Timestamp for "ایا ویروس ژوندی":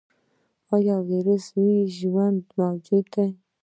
0.75-2.49